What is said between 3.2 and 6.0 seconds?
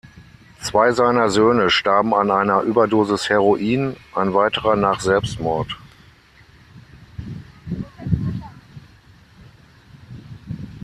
Heroin, ein weiterer nach Selbstmord.